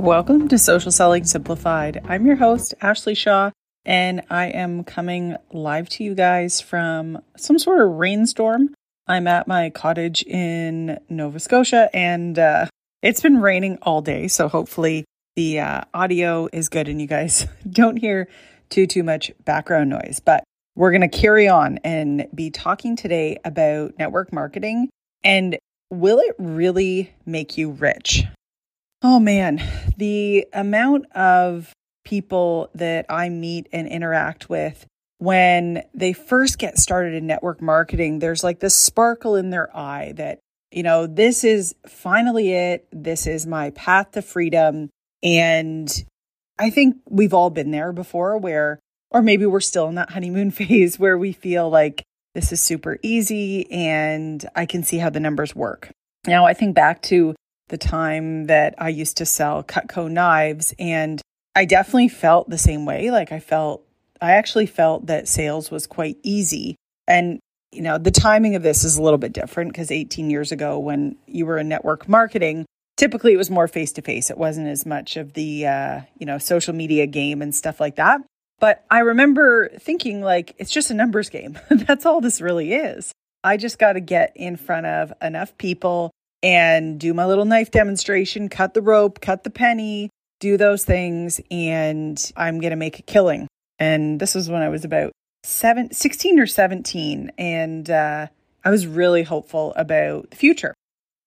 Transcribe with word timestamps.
Welcome 0.00 0.48
to 0.48 0.56
Social 0.56 0.90
Selling 0.90 1.24
Simplified. 1.24 2.00
I'm 2.08 2.24
your 2.24 2.36
host, 2.36 2.72
Ashley 2.80 3.14
Shaw, 3.14 3.50
and 3.84 4.22
I 4.30 4.46
am 4.46 4.82
coming 4.82 5.36
live 5.52 5.90
to 5.90 6.04
you 6.04 6.14
guys 6.14 6.58
from 6.58 7.20
some 7.36 7.58
sort 7.58 7.82
of 7.82 7.90
rainstorm. 7.90 8.72
I'm 9.06 9.26
at 9.26 9.46
my 9.46 9.68
cottage 9.68 10.22
in 10.22 10.98
Nova 11.10 11.38
Scotia, 11.38 11.90
and 11.92 12.38
uh, 12.38 12.68
it's 13.02 13.20
been 13.20 13.42
raining 13.42 13.76
all 13.82 14.00
day, 14.00 14.26
so 14.28 14.48
hopefully 14.48 15.04
the 15.36 15.60
uh, 15.60 15.82
audio 15.92 16.48
is 16.50 16.70
good 16.70 16.88
and 16.88 16.98
you 16.98 17.06
guys 17.06 17.46
don't 17.70 17.98
hear 17.98 18.26
too 18.70 18.86
too 18.86 19.02
much 19.02 19.30
background 19.44 19.90
noise. 19.90 20.18
But 20.24 20.44
we're 20.76 20.92
going 20.92 21.02
to 21.02 21.08
carry 21.08 21.46
on 21.46 21.76
and 21.84 22.26
be 22.34 22.50
talking 22.50 22.96
today 22.96 23.38
about 23.44 23.98
network 23.98 24.32
marketing 24.32 24.88
and 25.22 25.58
will 25.90 26.20
it 26.20 26.36
really 26.38 27.12
make 27.26 27.58
you 27.58 27.72
rich? 27.72 28.24
Oh 29.02 29.18
man, 29.18 29.62
the 29.96 30.46
amount 30.52 31.10
of 31.12 31.72
people 32.04 32.70
that 32.74 33.06
I 33.08 33.28
meet 33.28 33.68
and 33.72 33.88
interact 33.88 34.48
with 34.50 34.86
when 35.18 35.82
they 35.94 36.12
first 36.12 36.58
get 36.58 36.78
started 36.78 37.14
in 37.14 37.26
network 37.26 37.60
marketing, 37.62 38.18
there's 38.18 38.42
like 38.42 38.60
this 38.60 38.74
sparkle 38.74 39.36
in 39.36 39.50
their 39.50 39.74
eye 39.76 40.12
that, 40.16 40.38
you 40.70 40.82
know, 40.82 41.06
this 41.06 41.44
is 41.44 41.74
finally 41.86 42.52
it. 42.52 42.86
This 42.90 43.26
is 43.26 43.46
my 43.46 43.70
path 43.70 44.12
to 44.12 44.22
freedom. 44.22 44.88
And 45.22 46.04
I 46.58 46.70
think 46.70 46.96
we've 47.08 47.34
all 47.34 47.50
been 47.50 47.70
there 47.70 47.92
before 47.92 48.38
where 48.38 48.80
or 49.10 49.22
maybe 49.22 49.44
we're 49.44 49.60
still 49.60 49.88
in 49.88 49.96
that 49.96 50.10
honeymoon 50.10 50.50
phase 50.50 50.98
where 50.98 51.18
we 51.18 51.32
feel 51.32 51.68
like 51.68 52.02
this 52.34 52.52
is 52.52 52.60
super 52.60 52.98
easy 53.02 53.70
and 53.70 54.44
I 54.54 54.66
can 54.66 54.82
see 54.82 54.98
how 54.98 55.10
the 55.10 55.20
numbers 55.20 55.54
work. 55.54 55.90
Now, 56.26 56.46
I 56.46 56.54
think 56.54 56.74
back 56.74 57.02
to 57.02 57.34
the 57.70 57.78
time 57.78 58.46
that 58.46 58.74
I 58.78 58.90
used 58.90 59.16
to 59.16 59.26
sell 59.26 59.62
Cutco 59.62 60.10
knives, 60.10 60.74
and 60.78 61.20
I 61.56 61.64
definitely 61.64 62.08
felt 62.08 62.50
the 62.50 62.58
same 62.58 62.84
way. 62.84 63.10
Like, 63.10 63.32
I 63.32 63.40
felt, 63.40 63.82
I 64.20 64.32
actually 64.32 64.66
felt 64.66 65.06
that 65.06 65.26
sales 65.26 65.70
was 65.70 65.86
quite 65.86 66.18
easy. 66.22 66.76
And, 67.08 67.40
you 67.72 67.82
know, 67.82 67.98
the 67.98 68.10
timing 68.10 68.54
of 68.54 68.62
this 68.62 68.84
is 68.84 68.96
a 68.96 69.02
little 69.02 69.18
bit 69.18 69.32
different 69.32 69.72
because 69.72 69.90
18 69.90 70.30
years 70.30 70.52
ago, 70.52 70.78
when 70.78 71.16
you 71.26 71.46
were 71.46 71.58
in 71.58 71.68
network 71.68 72.08
marketing, 72.08 72.66
typically 72.96 73.32
it 73.32 73.38
was 73.38 73.50
more 73.50 73.66
face 73.66 73.92
to 73.92 74.02
face. 74.02 74.30
It 74.30 74.38
wasn't 74.38 74.68
as 74.68 74.84
much 74.84 75.16
of 75.16 75.32
the, 75.32 75.66
uh, 75.66 76.00
you 76.18 76.26
know, 76.26 76.38
social 76.38 76.74
media 76.74 77.06
game 77.06 77.40
and 77.42 77.54
stuff 77.54 77.80
like 77.80 77.96
that. 77.96 78.20
But 78.60 78.84
I 78.90 79.00
remember 79.00 79.70
thinking, 79.78 80.20
like, 80.20 80.54
it's 80.58 80.70
just 80.70 80.90
a 80.90 80.94
numbers 80.94 81.30
game. 81.30 81.58
That's 81.70 82.04
all 82.04 82.20
this 82.20 82.40
really 82.40 82.74
is. 82.74 83.12
I 83.42 83.56
just 83.56 83.78
got 83.78 83.94
to 83.94 84.00
get 84.00 84.32
in 84.36 84.56
front 84.56 84.86
of 84.86 85.12
enough 85.22 85.56
people 85.56 86.10
and 86.42 86.98
do 86.98 87.14
my 87.14 87.26
little 87.26 87.44
knife 87.44 87.70
demonstration, 87.70 88.48
cut 88.48 88.74
the 88.74 88.82
rope, 88.82 89.20
cut 89.20 89.44
the 89.44 89.50
penny, 89.50 90.10
do 90.40 90.56
those 90.56 90.84
things, 90.84 91.40
and 91.50 92.32
I'm 92.36 92.60
going 92.60 92.70
to 92.70 92.76
make 92.76 92.98
a 92.98 93.02
killing. 93.02 93.46
And 93.78 94.20
this 94.20 94.34
was 94.34 94.48
when 94.48 94.62
I 94.62 94.68
was 94.68 94.84
about 94.84 95.12
seven, 95.44 95.92
16 95.92 96.38
or 96.38 96.46
17. 96.46 97.32
And 97.38 97.90
uh, 97.90 98.26
I 98.64 98.70
was 98.70 98.86
really 98.86 99.22
hopeful 99.22 99.72
about 99.76 100.30
the 100.30 100.36
future. 100.36 100.74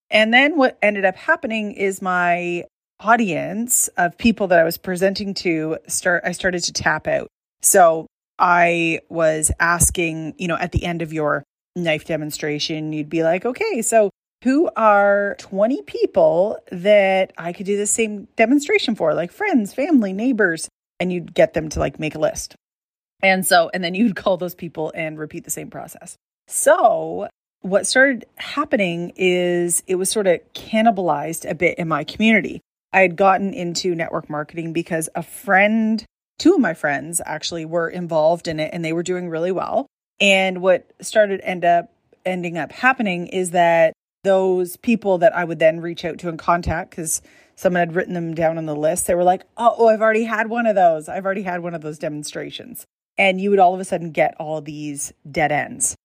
And 0.10 0.34
then 0.34 0.58
what 0.58 0.78
ended 0.82 1.06
up 1.06 1.16
happening 1.16 1.72
is 1.74 2.02
my 2.02 2.66
audience 3.00 3.90
of 3.98 4.18
people 4.18 4.48
that 4.48 4.60
I 4.60 4.64
was 4.64 4.78
presenting 4.78 5.34
to 5.34 5.78
start 5.88 6.24
I 6.26 6.32
started 6.32 6.64
to 6.66 6.74
tap 6.74 7.08
out. 7.08 7.28
So 7.62 8.08
I 8.38 9.00
was 9.10 9.52
asking, 9.60 10.36
you 10.38 10.48
know, 10.48 10.58
at 10.58 10.72
the 10.72 10.86
end 10.86 11.02
of 11.02 11.12
your 11.12 11.44
knife 11.76 12.06
demonstration, 12.06 12.94
you'd 12.94 13.10
be 13.10 13.24
like, 13.24 13.46
okay, 13.46 13.82
so 13.82 14.10
who 14.44 14.70
are 14.76 15.38
20 15.40 15.82
people 15.84 16.60
that 16.70 17.32
I 17.38 17.54
could 17.54 17.66
do 17.66 17.78
the 17.78 17.88
same 17.88 18.28
demonstration 18.36 18.94
for, 18.94 19.14
like 19.14 19.32
friends, 19.32 19.74
family, 19.74 20.12
neighbors, 20.12 20.68
and 21.00 21.14
you'd 21.14 21.34
get 21.34 21.54
them 21.54 21.70
to 21.70 21.80
like 21.80 21.98
make 21.98 22.14
a 22.14 22.20
list. 22.20 22.56
And 23.22 23.46
so, 23.46 23.72
and 23.74 23.82
then 23.82 23.96
you'd 23.96 24.16
call 24.18 24.36
those 24.36 24.54
people 24.54 24.92
and 24.94 25.18
repeat 25.18 25.46
the 25.46 25.50
same 25.50 25.70
process. 25.70 26.18
So, 26.48 27.30
what 27.62 27.88
started 27.88 28.26
happening 28.36 29.14
is 29.16 29.82
it 29.88 29.96
was 29.96 30.10
sort 30.10 30.28
of 30.28 30.42
cannibalized 30.54 31.50
a 31.50 31.56
bit 31.56 31.80
in 31.80 31.88
my 31.88 32.04
community. 32.04 32.60
I 32.92 33.00
had 33.00 33.16
gotten 33.16 33.54
into 33.54 33.96
network 33.96 34.30
marketing 34.30 34.74
because 34.74 35.08
a 35.16 35.24
friend, 35.24 36.04
two 36.38 36.56
of 36.56 36.60
my 36.60 36.74
friends 36.74 37.22
actually 37.26 37.64
were 37.64 37.90
involved 37.90 38.50
in 38.50 38.60
it 38.60 38.72
and 38.74 38.84
they 38.84 38.92
were 38.92 39.04
doing 39.04 39.30
really 39.30 39.54
well. 39.54 39.88
And 40.20 40.62
what 40.62 40.92
started 41.00 41.40
end 41.44 41.64
up 41.64 41.94
ending 42.26 42.58
up 42.58 42.74
happening 42.74 43.28
is 43.28 43.52
that 43.52 43.94
those 44.24 44.78
people 44.78 45.18
that 45.20 45.36
I 45.36 45.44
would 45.44 45.60
then 45.60 45.80
reach 45.80 46.06
out 46.06 46.18
to 46.20 46.30
and 46.30 46.40
contact 46.40 46.92
because 46.92 47.22
someone 47.56 47.80
had 47.80 47.96
written 47.96 48.14
them 48.14 48.34
down 48.34 48.58
on 48.58 48.66
the 48.66 48.76
list, 48.76 49.08
they 49.08 49.16
were 49.16 49.24
like, 49.24 49.44
oh, 49.58 49.76
oh, 49.78 49.88
I've 49.88 50.02
already 50.02 50.24
had 50.24 50.50
one 50.50 50.66
of 50.66 50.76
those. 50.76 51.08
I've 51.10 51.26
already 51.26 51.44
had 51.44 51.62
one 51.62 51.74
of 51.74 51.82
those 51.82 52.00
demonstrations. 52.00 52.86
And 53.18 53.40
you 53.40 53.50
would 53.52 53.60
all 53.60 53.74
of 53.74 53.80
a 53.80 53.86
sudden 53.86 54.12
get 54.12 54.36
all 54.40 54.62
these 54.62 55.14
dead 55.30 55.52
ends. 55.52 55.96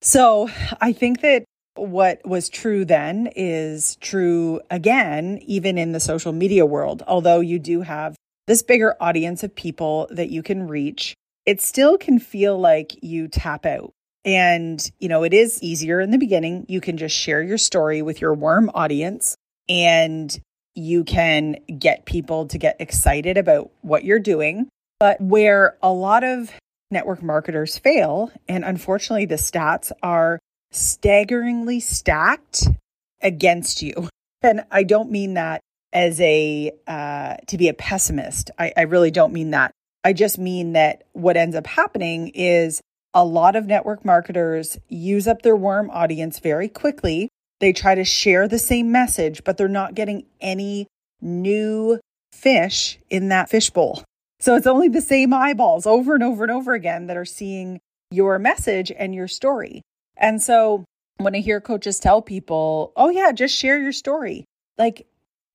So 0.00 0.48
I 0.80 0.92
think 0.92 1.20
that 1.20 1.44
what 1.74 2.26
was 2.26 2.48
true 2.48 2.84
then 2.84 3.28
is 3.36 3.96
true 3.96 4.60
again, 4.70 5.38
even 5.42 5.76
in 5.76 5.92
the 5.92 6.00
social 6.00 6.32
media 6.32 6.64
world. 6.64 7.02
Although 7.06 7.40
you 7.40 7.58
do 7.58 7.82
have 7.82 8.16
this 8.46 8.62
bigger 8.62 8.96
audience 9.00 9.42
of 9.42 9.54
people 9.54 10.08
that 10.10 10.30
you 10.30 10.42
can 10.42 10.68
reach, 10.68 11.14
it 11.44 11.60
still 11.60 11.98
can 11.98 12.18
feel 12.18 12.58
like 12.58 13.02
you 13.02 13.28
tap 13.28 13.66
out. 13.66 13.92
And, 14.26 14.84
you 14.98 15.08
know, 15.08 15.22
it 15.22 15.32
is 15.32 15.62
easier 15.62 16.00
in 16.00 16.10
the 16.10 16.18
beginning. 16.18 16.66
You 16.68 16.80
can 16.80 16.96
just 16.96 17.16
share 17.16 17.40
your 17.40 17.58
story 17.58 18.02
with 18.02 18.20
your 18.20 18.34
warm 18.34 18.70
audience 18.74 19.36
and 19.68 20.36
you 20.74 21.04
can 21.04 21.56
get 21.78 22.04
people 22.04 22.46
to 22.48 22.58
get 22.58 22.76
excited 22.80 23.38
about 23.38 23.70
what 23.82 24.04
you're 24.04 24.18
doing. 24.18 24.68
But 24.98 25.20
where 25.20 25.76
a 25.80 25.92
lot 25.92 26.24
of 26.24 26.50
network 26.90 27.22
marketers 27.22 27.78
fail, 27.78 28.30
and 28.48 28.64
unfortunately, 28.64 29.26
the 29.26 29.36
stats 29.36 29.92
are 30.02 30.38
staggeringly 30.72 31.80
stacked 31.80 32.68
against 33.22 33.82
you. 33.82 34.08
And 34.42 34.64
I 34.70 34.84
don't 34.84 35.10
mean 35.10 35.34
that 35.34 35.60
as 35.92 36.20
a 36.20 36.70
uh, 36.86 37.36
to 37.48 37.56
be 37.56 37.68
a 37.68 37.74
pessimist. 37.74 38.52
I, 38.56 38.72
I 38.76 38.82
really 38.82 39.10
don't 39.10 39.32
mean 39.32 39.52
that. 39.52 39.72
I 40.04 40.12
just 40.12 40.38
mean 40.38 40.74
that 40.74 41.04
what 41.14 41.36
ends 41.36 41.56
up 41.56 41.66
happening 41.66 42.28
is 42.28 42.80
a 43.16 43.24
lot 43.24 43.56
of 43.56 43.64
network 43.64 44.04
marketers 44.04 44.78
use 44.88 45.26
up 45.26 45.40
their 45.40 45.56
warm 45.56 45.88
audience 45.88 46.38
very 46.38 46.68
quickly. 46.68 47.30
They 47.60 47.72
try 47.72 47.94
to 47.94 48.04
share 48.04 48.46
the 48.46 48.58
same 48.58 48.92
message, 48.92 49.42
but 49.42 49.56
they're 49.56 49.68
not 49.68 49.94
getting 49.94 50.26
any 50.38 50.86
new 51.22 51.98
fish 52.30 52.98
in 53.08 53.30
that 53.30 53.48
fishbowl. 53.48 54.04
So 54.38 54.54
it's 54.54 54.66
only 54.66 54.88
the 54.88 55.00
same 55.00 55.32
eyeballs 55.32 55.86
over 55.86 56.12
and 56.12 56.22
over 56.22 56.44
and 56.44 56.52
over 56.52 56.74
again 56.74 57.06
that 57.06 57.16
are 57.16 57.24
seeing 57.24 57.80
your 58.10 58.38
message 58.38 58.92
and 58.94 59.14
your 59.14 59.28
story. 59.28 59.80
And 60.18 60.42
so 60.42 60.84
when 61.16 61.34
I 61.34 61.38
hear 61.38 61.58
coaches 61.58 61.98
tell 61.98 62.20
people, 62.20 62.92
oh, 62.96 63.08
yeah, 63.08 63.32
just 63.32 63.56
share 63.56 63.80
your 63.80 63.92
story, 63.92 64.44
like 64.76 65.06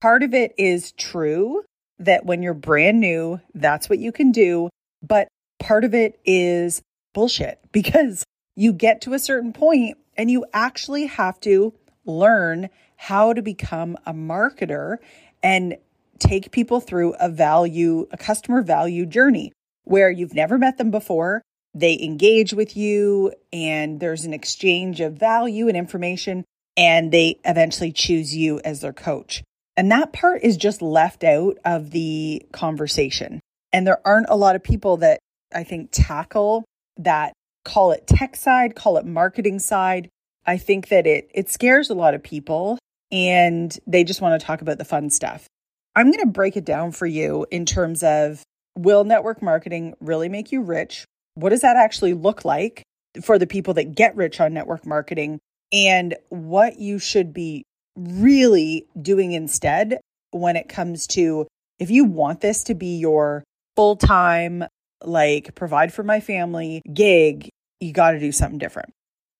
part 0.02 0.24
of 0.24 0.34
it 0.34 0.56
is 0.58 0.94
true 0.94 1.64
that 2.00 2.26
when 2.26 2.42
you're 2.42 2.56
brand 2.56 3.00
new, 3.00 3.40
that's 3.54 3.88
what 3.88 4.00
you 4.00 4.12
can 4.12 4.32
do. 4.32 4.68
But 5.04 5.28
part 5.60 5.84
of 5.84 5.94
it 5.94 6.20
is 6.26 6.82
bullshit 7.14 7.60
because 7.72 8.24
you 8.56 8.74
get 8.74 9.02
to 9.02 9.14
a 9.14 9.20
certain 9.20 9.54
point 9.54 9.98
and 10.18 10.30
you 10.30 10.46
actually 10.54 11.08
have 11.08 11.40
to 11.42 11.74
learn 12.06 12.70
how 12.96 13.34
to 13.34 13.42
become 13.42 13.98
a 14.06 14.14
marketer 14.14 14.98
and 15.42 15.78
take 16.20 16.52
people 16.52 16.80
through 16.80 17.14
a 17.20 17.30
value, 17.30 18.08
a 18.12 18.18
customer 18.18 18.62
value 18.62 19.06
journey. 19.06 19.52
where 19.84 20.12
you've 20.12 20.36
never 20.36 20.60
met 20.60 20.78
them 20.78 20.92
before. 20.92 21.42
They 21.74 22.00
engage 22.00 22.54
with 22.54 22.78
you 22.78 23.34
and 23.52 24.00
there's 24.00 24.26
an 24.26 24.34
exchange 24.34 25.02
of 25.02 25.14
value 25.14 25.68
and 25.68 25.76
information, 25.76 26.46
and 26.78 27.12
they 27.12 27.40
eventually 27.44 27.92
choose 27.92 28.36
you 28.36 28.62
as 28.64 28.82
their 28.82 28.94
coach. 28.94 29.44
And 29.76 29.92
that 29.92 30.14
part 30.14 30.44
is 30.44 30.56
just 30.56 30.82
left 30.84 31.24
out 31.24 31.58
of 31.66 31.90
the 31.90 32.46
conversation. 32.52 33.40
And 33.74 33.88
there 33.88 34.06
aren't 34.06 34.30
a 34.30 34.36
lot 34.36 34.56
of 34.56 34.64
people 34.64 34.98
that 34.98 35.20
I 35.54 35.64
think 35.64 35.90
tackle 35.92 36.64
that 36.98 37.34
call 37.64 37.92
it 37.92 38.08
tech 38.08 38.36
side, 38.36 38.76
call 38.76 38.98
it 38.98 39.06
marketing 39.06 39.60
side. 39.60 40.10
I 40.46 40.58
think 40.58 40.90
that 40.90 41.06
it 41.06 41.30
it 41.34 41.50
scares 41.50 41.90
a 41.90 41.94
lot 41.94 42.14
of 42.14 42.24
people 42.24 42.80
and 43.12 43.78
they 43.86 44.04
just 44.04 44.22
want 44.22 44.40
to 44.40 44.46
talk 44.46 44.62
about 44.62 44.78
the 44.78 44.86
fun 44.86 45.10
stuff. 45.10 45.48
I'm 45.96 46.08
going 46.08 46.24
to 46.24 46.32
break 46.32 46.56
it 46.56 46.66
down 46.66 46.92
for 46.94 47.06
you 47.06 47.46
in 47.52 47.66
terms 47.66 48.02
of 48.02 48.44
will 48.78 49.04
network 49.04 49.42
marketing 49.42 49.94
really 50.00 50.30
make 50.30 50.52
you 50.52 50.62
rich? 50.62 51.06
What 51.36 51.50
does 51.50 51.62
that 51.62 51.78
actually 51.78 52.14
look 52.14 52.46
like 52.46 52.84
for 53.22 53.38
the 53.38 53.48
people 53.48 53.74
that 53.76 53.96
get 53.96 54.16
rich 54.16 54.40
on 54.40 54.54
network 54.54 54.86
marketing? 54.86 55.40
And 55.72 56.16
what 56.30 56.80
you 56.80 57.00
should 57.00 57.34
be 57.34 57.64
really 57.98 58.88
doing 59.02 59.34
instead 59.34 60.00
when 60.32 60.56
it 60.56 60.70
comes 60.70 61.08
to 61.08 61.48
if 61.80 61.90
you 61.90 62.06
want 62.06 62.42
this 62.42 62.64
to 62.66 62.76
be 62.76 62.98
your 62.98 63.44
full 63.76 63.96
time, 63.96 64.64
like 65.04 65.56
provide 65.56 65.94
for 65.94 66.04
my 66.04 66.20
family 66.20 66.82
gig, 66.94 67.50
you 67.80 67.94
got 67.94 68.12
to 68.12 68.20
do 68.20 68.32
something 68.32 68.58
different. 68.58 68.92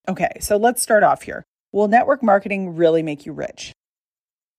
Okay, 0.08 0.32
so 0.40 0.58
let's 0.58 0.82
start 0.82 1.04
off 1.04 1.24
here. 1.24 1.44
Will 1.72 1.88
network 1.88 2.24
marketing 2.24 2.76
really 2.76 3.04
make 3.04 3.26
you 3.26 3.34
rich? 3.34 3.72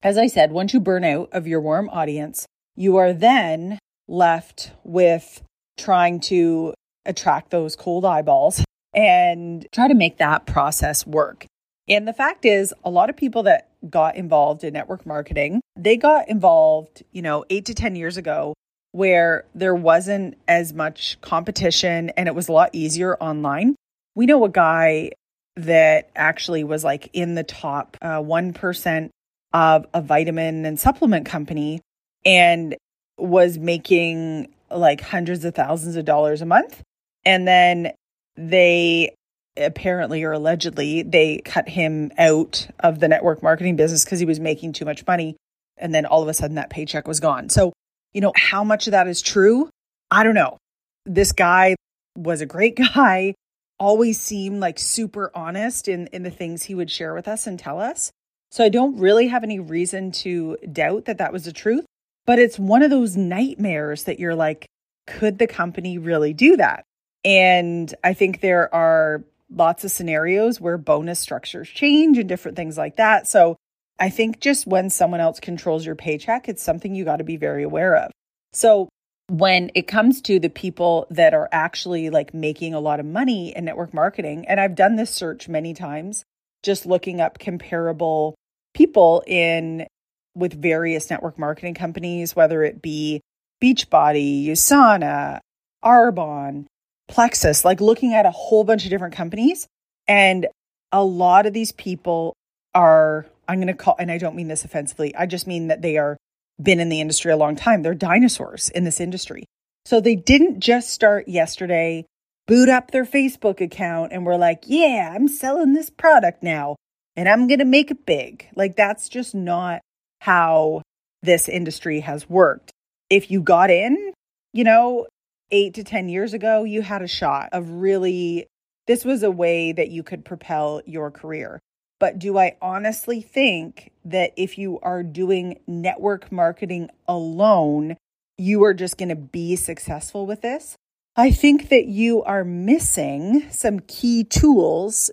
As 0.03 0.19
I 0.19 0.27
said, 0.27 0.53
once 0.53 0.73
you 0.73 0.81
burn 0.81 1.05
out 1.05 1.29
of 1.33 1.47
your 1.47 1.61
warm 1.61 1.89
audience, 1.91 2.47
you 2.75 2.97
are 2.97 3.13
then 3.13 3.79
left 4.09 4.73
with 4.83 5.43
trying 5.79 6.21
to 6.21 6.75
attract 7.05 7.51
those 7.51 7.77
cold 7.77 8.05
eyeballs 8.05 8.65
and 8.95 9.67
try 9.73 9.89
to 9.89 9.95
make 9.95 10.19
that 10.19 10.47
process 10.47 11.07
work. 11.07 11.47
And 11.89 12.07
the 12.07 12.13
fact 12.13 12.45
is, 12.45 12.73
a 12.85 12.91
lot 12.91 13.11
of 13.11 13.17
people 13.17 13.43
that 13.45 13.71
got 13.89 14.17
involved 14.17 14.65
in 14.65 14.73
network 14.73 15.05
marketing, 15.05 15.61
they 15.77 15.97
got 15.97 16.29
involved, 16.29 17.03
you 17.13 17.23
know, 17.23 17.45
eight 17.51 17.65
to 17.67 17.75
10 17.75 17.97
years 17.97 18.17
ago 18.17 18.55
where 18.93 19.45
there 19.55 19.75
wasn't 19.75 20.37
as 20.47 20.73
much 20.73 21.19
competition 21.21 22.11
and 22.11 22.29
it 22.29 22.35
was 22.35 22.49
a 22.49 22.53
lot 22.53 22.71
easier 22.73 23.17
online. 23.17 23.75
We 24.15 24.27
know 24.27 24.45
a 24.45 24.51
guy 24.51 25.13
that 25.57 26.11
actually 26.15 26.65
was 26.65 26.85
like 26.85 27.09
in 27.13 27.35
the 27.35 27.43
top 27.43 27.97
uh, 28.01 28.21
1% 28.21 29.11
of 29.53 29.87
a 29.93 30.01
vitamin 30.01 30.65
and 30.65 30.79
supplement 30.79 31.27
company 31.27 31.81
and 32.25 32.77
was 33.19 33.59
making 33.59 34.49
like 34.71 35.01
hundreds 35.01 35.45
of 35.45 35.55
thousands 35.55 35.97
of 35.97 36.05
dollars 36.05 36.41
a 36.43 36.47
month. 36.47 36.83
And 37.25 37.47
then 37.47 37.93
they 38.37 39.15
apparently 39.57 40.23
or 40.23 40.33
allegedly 40.33 41.03
they 41.03 41.39
cut 41.45 41.69
him 41.69 42.11
out 42.17 42.69
of 42.81 43.01
the 43.01 43.09
network 43.09 43.43
marketing 43.43 43.77
business 43.77 44.05
because 44.05 44.19
he 44.19 44.25
was 44.25 44.41
making 44.41 44.73
too 44.73 44.85
much 44.85 45.07
money. 45.07 45.37
And 45.77 45.95
then 45.95 46.07
all 46.07 46.23
of 46.23 46.29
a 46.29 46.35
sudden 46.35 46.57
that 46.57 46.71
paycheck 46.71 47.07
was 47.07 47.21
gone. 47.21 47.49
So, 47.49 47.73
you 48.13 48.21
know, 48.21 48.33
how 48.37 48.65
much 48.65 48.87
of 48.87 48.93
that 48.93 49.09
is 49.09 49.23
true? 49.23 49.69
I 50.11 50.23
don't 50.23 50.35
know. 50.35 50.59
This 51.07 51.33
guy 51.33 51.77
was 52.17 52.41
a 52.41 52.47
great 52.47 52.77
guy, 52.95 53.35
always 53.79 54.21
seemed 54.21 54.61
like 54.61 54.79
super 54.79 55.31
honest 55.35 55.89
in, 55.89 56.07
in 56.09 56.23
the 56.23 56.31
things 56.31 56.65
he 56.65 56.75
would 56.75 56.91
share 56.91 57.15
with 57.15 57.27
us 57.27 57.47
and 57.47 57.59
tell 57.59 57.81
us. 57.81 58.11
So 58.51 58.63
I 58.65 58.69
don't 58.69 58.99
really 58.99 59.29
have 59.29 59.45
any 59.45 59.59
reason 59.59 60.13
to 60.13 60.59
doubt 60.71 61.07
that 61.07 61.19
that 61.19 61.33
was 61.33 61.45
the 61.45 61.53
truth. 61.53 61.87
But 62.27 62.39
it's 62.39 62.59
one 62.59 62.83
of 62.83 62.91
those 62.91 63.17
nightmares 63.17 64.05
that 64.05 64.21
you're 64.21 64.35
like, 64.35 64.67
could 65.07 65.39
the 65.39 65.47
company 65.47 65.99
really 65.99 66.33
do 66.33 66.57
that? 66.57 66.85
And 67.25 67.93
I 68.05 68.15
think 68.15 68.41
there 68.41 68.73
are 68.75 69.25
lots 69.51 69.85
of 69.85 69.91
scenarios 69.91 70.61
where 70.61 70.79
bonus 70.79 71.19
structures 71.19 71.69
change 71.69 72.19
and 72.19 72.29
different 72.29 72.57
things 72.57 72.79
like 72.79 72.97
that. 72.97 73.27
So 73.27 73.57
I 73.99 74.11
think 74.11 74.41
just 74.41 74.67
when 74.67 74.91
someone 74.91 75.21
else 75.21 75.39
controls 75.41 75.87
your 75.87 75.95
paycheck, 75.95 76.49
it's 76.49 76.63
something 76.63 76.95
you 76.95 77.05
got 77.05 77.19
to 77.19 77.25
be 77.25 77.37
very 77.37 77.63
aware 77.63 77.97
of. 77.97 78.11
So 78.53 78.89
when 79.29 79.71
it 79.75 79.87
comes 79.87 80.21
to 80.23 80.39
the 80.39 80.51
people 80.51 81.07
that 81.11 81.35
are 81.35 81.49
actually 81.53 82.11
like 82.11 82.35
making 82.35 82.75
a 82.75 82.81
lot 82.81 83.01
of 83.01 83.07
money 83.07 83.55
in 83.55 83.65
network 83.65 83.95
marketing, 83.95 84.47
and 84.49 84.61
I've 84.61 84.75
done 84.75 84.97
this 84.97 85.11
search 85.11 85.49
many 85.49 85.73
times, 85.73 86.25
just 86.63 86.87
looking 86.87 87.21
up 87.21 87.39
comparable 87.39 88.35
people 88.75 89.23
in 89.27 89.87
with 90.35 90.61
various 90.61 91.11
network 91.11 91.39
marketing 91.39 91.75
companies, 91.75 92.35
whether 92.35 92.63
it 92.63 92.83
be 92.83 93.21
Beachbody, 93.63 94.47
USANA, 94.47 95.41
Arbonne, 95.85 96.67
Plexus, 97.09 97.65
like 97.65 97.81
looking 97.81 98.15
at 98.15 98.27
a 98.27 98.31
whole 98.31 98.65
bunch 98.65 98.85
of 98.85 98.91
different 98.91 99.15
companies. 99.15 99.67
And 100.09 100.47
a 100.91 101.05
lot 101.05 101.47
of 101.47 101.53
these 101.53 101.73
people 101.73 102.35
are, 102.75 103.27
I'm 103.53 103.59
going 103.59 103.69
to 103.69 103.75
call, 103.75 103.97
and 103.99 104.11
I 104.11 104.19
don't 104.19 104.35
mean 104.35 104.49
this 104.49 104.65
offensively, 104.65 105.15
I 105.15 105.27
just 105.27 105.47
mean 105.47 105.69
that 105.69 105.83
they 105.83 105.97
are 105.97 106.17
been 106.61 106.81
in 106.81 106.89
the 106.89 107.01
industry 107.01 107.33
a 107.33 107.37
long 107.37 107.57
time. 107.57 107.83
They're 107.83 107.95
dinosaurs 107.95 108.69
in 108.71 108.85
this 108.85 109.01
industry. 109.01 109.45
So 109.85 110.01
they 110.01 110.15
didn't 110.15 110.61
just 110.61 110.91
start 110.91 111.29
yesterday, 111.29 112.07
boot 112.47 112.69
up 112.69 112.91
their 112.91 113.05
Facebook 113.05 113.61
account, 113.61 114.13
and 114.13 114.25
we're 114.25 114.37
like, 114.37 114.65
yeah, 114.67 115.13
I'm 115.15 115.29
selling 115.29 115.73
this 115.73 115.91
product 115.91 116.43
now 116.43 116.77
and 117.17 117.29
I'm 117.29 117.47
going 117.47 117.59
to 117.59 117.65
make 117.65 117.91
it 117.91 118.07
big. 118.07 118.49
Like 118.55 118.77
that's 118.77 119.09
just 119.09 119.35
not 119.35 119.81
how 120.21 120.83
this 121.23 121.49
industry 121.49 122.01
has 122.01 122.29
worked. 122.29 122.71
If 123.11 123.31
you 123.31 123.43
got 123.43 123.71
in, 123.71 124.13
you 124.53 124.65
know, 124.65 125.07
eight 125.51 125.75
to 125.75 125.85
10 125.85 126.09
years 126.09 126.33
ago, 126.33 126.65
you 126.65 126.83
had 126.83 127.03
a 127.03 127.09
shot 127.09 127.51
of 127.53 127.69
really, 127.69 128.47
this 128.87 129.05
was 129.05 129.23
a 129.23 129.31
way 129.31 129.73
that 129.73 129.91
you 129.91 130.03
could 130.03 130.25
propel 130.25 130.81
your 130.87 131.11
career. 131.11 131.61
But 132.03 132.19
do 132.19 132.37
I 132.37 132.57
honestly 132.61 133.21
think 133.21 133.93
that 134.05 134.33
if 134.37 134.59
you 134.59 134.81
are 134.81 135.05
doing 135.05 135.61
network 135.69 136.33
marketing 136.33 136.91
alone, 137.07 137.97
you 138.37 138.65
are 138.65 138.75
just 138.75 138.99
going 138.99 139.11
to 139.11 139.15
be 139.15 139.55
successful 139.55 140.27
with 140.27 140.41
this? 140.41 140.75
I 141.15 141.31
think 141.31 141.69
that 141.69 141.87
you 141.87 142.25
are 142.25 142.43
missing 142.43 143.49
some 143.53 143.79
key 143.79 144.25
tools 144.25 145.13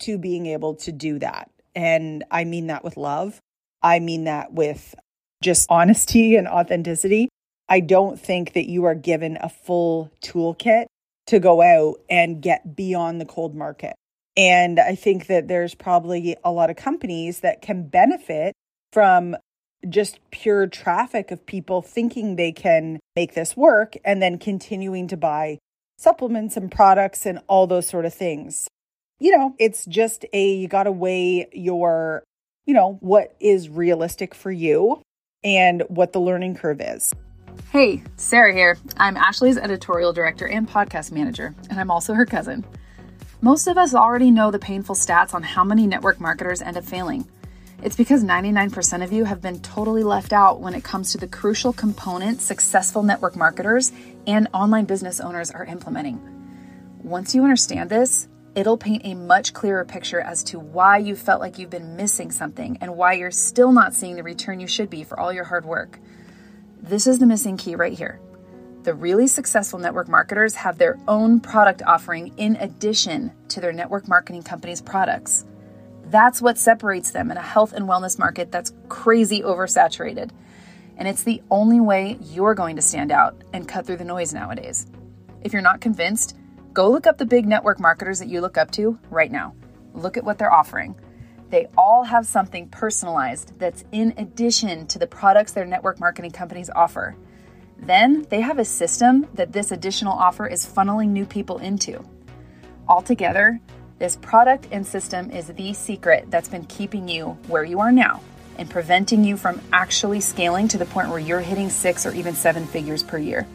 to 0.00 0.18
being 0.18 0.46
able 0.46 0.74
to 0.74 0.90
do 0.90 1.20
that. 1.20 1.52
And 1.72 2.24
I 2.32 2.42
mean 2.42 2.66
that 2.66 2.82
with 2.82 2.96
love. 2.96 3.38
I 3.80 4.00
mean 4.00 4.24
that 4.24 4.52
with 4.52 4.96
just 5.40 5.70
honesty 5.70 6.34
and 6.34 6.48
authenticity. 6.48 7.28
I 7.68 7.78
don't 7.78 8.18
think 8.18 8.54
that 8.54 8.68
you 8.68 8.86
are 8.86 8.96
given 8.96 9.38
a 9.40 9.48
full 9.48 10.10
toolkit 10.20 10.86
to 11.28 11.38
go 11.38 11.62
out 11.62 12.00
and 12.10 12.42
get 12.42 12.74
beyond 12.74 13.20
the 13.20 13.24
cold 13.24 13.54
market. 13.54 13.94
And 14.36 14.80
I 14.80 14.94
think 14.94 15.26
that 15.28 15.48
there's 15.48 15.74
probably 15.74 16.36
a 16.44 16.50
lot 16.50 16.70
of 16.70 16.76
companies 16.76 17.40
that 17.40 17.62
can 17.62 17.86
benefit 17.88 18.54
from 18.92 19.36
just 19.88 20.18
pure 20.30 20.66
traffic 20.66 21.30
of 21.30 21.46
people 21.46 21.82
thinking 21.82 22.36
they 22.36 22.52
can 22.52 22.98
make 23.14 23.34
this 23.34 23.56
work 23.56 23.96
and 24.04 24.20
then 24.22 24.38
continuing 24.38 25.06
to 25.08 25.16
buy 25.16 25.58
supplements 25.98 26.56
and 26.56 26.72
products 26.72 27.26
and 27.26 27.38
all 27.46 27.66
those 27.66 27.88
sort 27.88 28.04
of 28.04 28.14
things. 28.14 28.66
You 29.20 29.36
know, 29.36 29.54
it's 29.58 29.84
just 29.84 30.24
a, 30.32 30.54
you 30.54 30.66
got 30.66 30.84
to 30.84 30.92
weigh 30.92 31.48
your 31.52 32.24
you 32.66 32.74
know, 32.74 32.96
what 33.00 33.34
is 33.40 33.68
realistic 33.68 34.34
for 34.34 34.50
you 34.50 35.02
and 35.42 35.82
what 35.88 36.12
the 36.12 36.20
learning 36.20 36.56
curve 36.56 36.80
is. 36.80 37.12
Hey, 37.70 38.02
Sarah 38.16 38.52
here. 38.52 38.78
I'm 38.96 39.16
Ashley's 39.16 39.58
editorial 39.58 40.12
director 40.12 40.46
and 40.46 40.68
podcast 40.68 41.12
manager, 41.12 41.54
and 41.70 41.78
I'm 41.78 41.90
also 41.90 42.14
her 42.14 42.26
cousin. 42.26 42.64
Most 43.44 43.66
of 43.66 43.76
us 43.76 43.94
already 43.94 44.30
know 44.30 44.50
the 44.50 44.58
painful 44.58 44.94
stats 44.94 45.34
on 45.34 45.42
how 45.42 45.64
many 45.64 45.86
network 45.86 46.18
marketers 46.18 46.62
end 46.62 46.78
up 46.78 46.84
failing. 46.84 47.28
It's 47.82 47.94
because 47.94 48.24
99% 48.24 49.04
of 49.04 49.12
you 49.12 49.24
have 49.24 49.42
been 49.42 49.60
totally 49.60 50.02
left 50.02 50.32
out 50.32 50.62
when 50.62 50.72
it 50.72 50.82
comes 50.82 51.12
to 51.12 51.18
the 51.18 51.26
crucial 51.26 51.70
components 51.70 52.42
successful 52.42 53.02
network 53.02 53.36
marketers 53.36 53.92
and 54.26 54.48
online 54.54 54.86
business 54.86 55.20
owners 55.20 55.50
are 55.50 55.66
implementing. 55.66 56.18
Once 57.02 57.34
you 57.34 57.42
understand 57.42 57.90
this, 57.90 58.28
it'll 58.54 58.78
paint 58.78 59.02
a 59.04 59.12
much 59.12 59.52
clearer 59.52 59.84
picture 59.84 60.22
as 60.22 60.42
to 60.44 60.58
why 60.58 60.96
you 60.96 61.14
felt 61.14 61.42
like 61.42 61.58
you've 61.58 61.68
been 61.68 61.96
missing 61.96 62.30
something 62.30 62.78
and 62.80 62.96
why 62.96 63.12
you're 63.12 63.30
still 63.30 63.72
not 63.72 63.92
seeing 63.92 64.16
the 64.16 64.22
return 64.22 64.58
you 64.58 64.66
should 64.66 64.88
be 64.88 65.04
for 65.04 65.20
all 65.20 65.34
your 65.34 65.44
hard 65.44 65.66
work. 65.66 65.98
This 66.80 67.06
is 67.06 67.18
the 67.18 67.26
missing 67.26 67.58
key 67.58 67.76
right 67.76 67.92
here. 67.92 68.18
The 68.84 68.94
really 68.94 69.26
successful 69.26 69.78
network 69.78 70.08
marketers 70.08 70.54
have 70.54 70.78
their 70.78 70.98
own 71.08 71.40
product 71.40 71.82
offering 71.84 72.32
in 72.36 72.56
addition 72.56 73.32
to 73.48 73.60
their 73.60 73.72
network 73.72 74.08
marketing 74.08 74.42
company's 74.42 74.80
products. 74.80 75.44
That's 76.06 76.40
what 76.40 76.56
separates 76.58 77.10
them 77.10 77.30
in 77.30 77.36
a 77.36 77.42
health 77.42 77.72
and 77.72 77.88
wellness 77.88 78.18
market 78.18 78.52
that's 78.52 78.72
crazy 78.88 79.42
oversaturated. 79.42 80.30
And 80.96 81.08
it's 81.08 81.24
the 81.24 81.42
only 81.50 81.80
way 81.80 82.18
you're 82.22 82.54
going 82.54 82.76
to 82.76 82.82
stand 82.82 83.10
out 83.10 83.42
and 83.52 83.66
cut 83.66 83.86
through 83.86 83.96
the 83.96 84.04
noise 84.04 84.32
nowadays. 84.32 84.86
If 85.42 85.52
you're 85.52 85.62
not 85.62 85.80
convinced, 85.80 86.36
Go 86.74 86.90
look 86.90 87.06
up 87.06 87.18
the 87.18 87.24
big 87.24 87.46
network 87.46 87.78
marketers 87.78 88.18
that 88.18 88.26
you 88.26 88.40
look 88.40 88.58
up 88.58 88.72
to 88.72 88.98
right 89.08 89.30
now. 89.30 89.54
Look 89.92 90.16
at 90.16 90.24
what 90.24 90.38
they're 90.38 90.52
offering. 90.52 90.96
They 91.50 91.68
all 91.78 92.02
have 92.02 92.26
something 92.26 92.68
personalized 92.68 93.56
that's 93.60 93.84
in 93.92 94.12
addition 94.16 94.88
to 94.88 94.98
the 94.98 95.06
products 95.06 95.52
their 95.52 95.66
network 95.66 96.00
marketing 96.00 96.32
companies 96.32 96.70
offer. 96.74 97.14
Then 97.86 98.26
they 98.30 98.40
have 98.40 98.58
a 98.58 98.64
system 98.64 99.26
that 99.34 99.52
this 99.52 99.70
additional 99.70 100.14
offer 100.14 100.46
is 100.46 100.66
funneling 100.66 101.08
new 101.08 101.26
people 101.26 101.58
into. 101.58 102.04
Altogether, 102.88 103.60
this 103.98 104.16
product 104.16 104.68
and 104.70 104.86
system 104.86 105.30
is 105.30 105.48
the 105.48 105.72
secret 105.74 106.30
that's 106.30 106.48
been 106.48 106.64
keeping 106.64 107.08
you 107.08 107.38
where 107.46 107.64
you 107.64 107.80
are 107.80 107.92
now 107.92 108.20
and 108.56 108.70
preventing 108.70 109.24
you 109.24 109.36
from 109.36 109.60
actually 109.72 110.20
scaling 110.20 110.68
to 110.68 110.78
the 110.78 110.86
point 110.86 111.08
where 111.08 111.18
you're 111.18 111.40
hitting 111.40 111.68
six 111.68 112.06
or 112.06 112.12
even 112.14 112.34
seven 112.34 112.66
figures 112.66 113.02
per 113.02 113.18
year. 113.18 113.46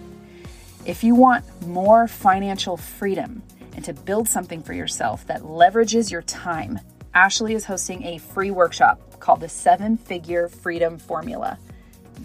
If 0.86 1.04
you 1.04 1.16
want 1.16 1.46
more 1.66 2.08
financial 2.08 2.78
freedom 2.78 3.42
and 3.76 3.84
to 3.86 3.94
build 3.94 4.28
something 4.28 4.62
for 4.62 4.74
yourself 4.74 5.26
that 5.28 5.42
leverages 5.42 6.12
your 6.12 6.22
time, 6.24 6.80
Ashley 7.14 7.54
is 7.54 7.66
hosting 7.66 8.04
a 8.04 8.18
free 8.18 8.52
workshop 8.52 9.20
called 9.20 9.42
the 9.42 9.50
Seven 9.50 9.98
Figure 9.98 10.48
Freedom 10.48 10.98
Formula. 10.98 11.58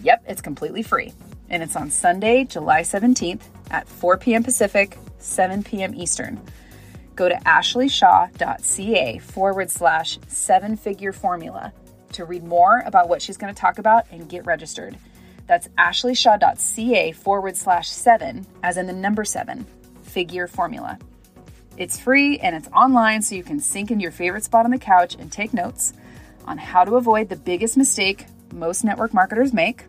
Yep, 0.03 0.25
it's 0.29 0.43
completely 0.43 0.83
free. 0.83 1.13
And 1.55 1.63
it's 1.63 1.77
on 1.77 1.89
Sunday, 1.89 2.43
July 2.43 2.81
17th 2.81 3.43
at 3.71 3.87
4 3.87 4.19
p.m. 4.19 4.43
Pacific, 4.43 4.99
7 5.19 5.63
p.m. 5.63 5.95
Eastern. 5.95 6.41
Go 7.15 7.29
to 7.29 7.37
ashleyshaw.ca 7.37 9.19
forward 9.19 9.71
slash 9.71 10.19
seven 10.27 10.77
figure 10.77 11.13
formula 11.13 11.73
to 12.11 12.25
read 12.25 12.43
more 12.43 12.83
about 12.85 13.09
what 13.09 13.23
she's 13.23 13.37
going 13.37 13.55
to 13.55 13.61
talk 13.61 13.79
about 13.79 14.05
and 14.11 14.29
get 14.29 14.45
registered. 14.45 14.99
That's 15.47 15.69
ashleyshaw.ca 15.79 17.13
forward 17.13 17.57
slash 17.57 17.89
seven, 17.89 18.49
as 18.65 18.77
in 18.77 18.89
the 18.89 18.93
number 18.93 19.25
seven, 19.25 19.65
figure 20.03 20.49
formula. 20.49 20.99
It's 21.77 22.01
free 22.01 22.41
and 22.41 22.57
it's 22.57 22.67
online, 22.75 23.23
so 23.23 23.37
you 23.37 23.45
can 23.45 23.61
sink 23.61 23.93
in 23.93 24.01
your 24.01 24.11
favorite 24.11 24.43
spot 24.43 24.65
on 24.65 24.73
the 24.73 24.79
couch 24.79 25.15
and 25.15 25.31
take 25.31 25.55
notes 25.55 25.93
on 26.47 26.59
how 26.59 26.83
to 26.83 26.97
avoid 26.97 27.29
the 27.29 27.37
biggest 27.37 27.77
mistake 27.77 28.27
most 28.53 28.83
network 28.83 29.15
marketers 29.15 29.53
make, 29.53 29.85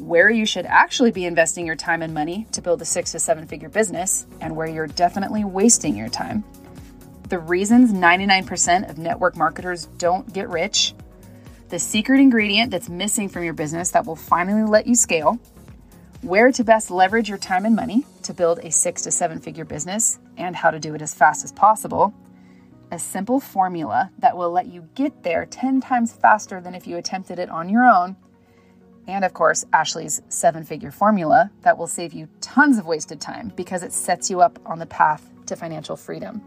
where 0.00 0.30
you 0.30 0.46
should 0.46 0.66
actually 0.66 1.10
be 1.10 1.26
investing 1.26 1.66
your 1.66 1.76
time 1.76 2.02
and 2.02 2.12
money 2.12 2.46
to 2.52 2.62
build 2.62 2.82
a 2.82 2.84
six 2.84 3.12
to 3.12 3.18
seven 3.18 3.46
figure 3.46 3.68
business, 3.68 4.26
and 4.40 4.56
where 4.56 4.68
you're 4.68 4.86
definitely 4.86 5.44
wasting 5.44 5.96
your 5.96 6.08
time. 6.08 6.42
The 7.28 7.38
reasons 7.38 7.92
99% 7.92 8.90
of 8.90 8.98
network 8.98 9.36
marketers 9.36 9.86
don't 9.98 10.32
get 10.32 10.48
rich 10.48 10.94
the 11.70 11.78
secret 11.78 12.18
ingredient 12.18 12.72
that's 12.72 12.88
missing 12.88 13.28
from 13.28 13.44
your 13.44 13.54
business 13.54 13.92
that 13.92 14.04
will 14.04 14.16
finally 14.16 14.64
let 14.64 14.88
you 14.88 14.96
scale, 14.96 15.38
where 16.20 16.50
to 16.50 16.64
best 16.64 16.90
leverage 16.90 17.28
your 17.28 17.38
time 17.38 17.64
and 17.64 17.76
money 17.76 18.04
to 18.24 18.34
build 18.34 18.58
a 18.58 18.72
six 18.72 19.02
to 19.02 19.10
seven 19.12 19.38
figure 19.38 19.64
business, 19.64 20.18
and 20.36 20.56
how 20.56 20.72
to 20.72 20.80
do 20.80 20.96
it 20.96 21.02
as 21.02 21.14
fast 21.14 21.44
as 21.44 21.52
possible. 21.52 22.12
A 22.90 22.98
simple 22.98 23.38
formula 23.38 24.10
that 24.18 24.36
will 24.36 24.50
let 24.50 24.66
you 24.66 24.88
get 24.96 25.22
there 25.22 25.46
10 25.46 25.80
times 25.80 26.12
faster 26.12 26.60
than 26.60 26.74
if 26.74 26.88
you 26.88 26.96
attempted 26.96 27.38
it 27.38 27.48
on 27.48 27.68
your 27.68 27.84
own. 27.84 28.16
And 29.10 29.24
of 29.24 29.34
course, 29.34 29.64
Ashley's 29.72 30.22
seven 30.28 30.62
figure 30.62 30.92
formula 30.92 31.50
that 31.62 31.76
will 31.76 31.88
save 31.88 32.12
you 32.12 32.28
tons 32.40 32.78
of 32.78 32.86
wasted 32.86 33.20
time 33.20 33.52
because 33.56 33.82
it 33.82 33.92
sets 33.92 34.30
you 34.30 34.40
up 34.40 34.58
on 34.64 34.78
the 34.78 34.86
path 34.86 35.28
to 35.46 35.56
financial 35.56 35.96
freedom. 35.96 36.40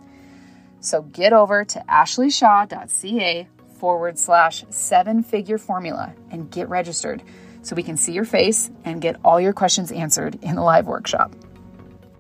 So 0.80 1.02
get 1.02 1.34
over 1.34 1.66
to 1.66 1.80
ashleyshaw.ca 1.90 3.48
forward 3.80 4.18
slash 4.18 4.64
seven 4.70 5.24
figure 5.24 5.58
formula 5.58 6.14
and 6.32 6.50
get 6.50 6.70
registered 6.70 7.22
so 7.64 7.76
we 7.76 7.84
can 7.84 7.98
see 7.98 8.14
your 8.14 8.26
face 8.26 8.72
and 8.86 9.02
get 9.02 9.18
all 9.26 9.42
your 9.42 9.54
questions 9.54 9.92
answered 9.92 10.40
in 10.42 10.56
the 10.56 10.62
live 10.62 10.88
workshop. 10.88 11.36